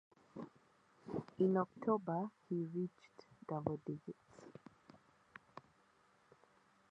In 1.37 1.57
October 1.57 2.31
he 2.49 2.65
reached 2.73 3.27
double 3.47 3.77
digits. 3.85 4.47